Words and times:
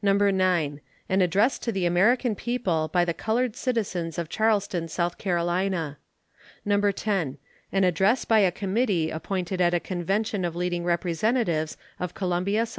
No. 0.00 0.14
9. 0.16 0.80
An 1.10 1.20
address 1.20 1.58
to 1.58 1.70
the 1.70 1.84
American 1.84 2.34
people 2.34 2.88
by 2.90 3.04
the 3.04 3.12
colored 3.12 3.54
citizens 3.54 4.16
of 4.16 4.30
Charleston, 4.30 4.84
S.C. 4.84 5.86
No. 6.64 6.80
10. 6.90 7.38
An 7.70 7.84
address 7.84 8.24
by 8.24 8.38
a 8.38 8.50
committee 8.50 9.10
appointed 9.10 9.60
at 9.60 9.74
a 9.74 9.78
convention 9.80 10.46
of 10.46 10.56
leading 10.56 10.84
representatives 10.84 11.76
of 12.00 12.14
Columbia, 12.14 12.62
S.C. 12.62 12.76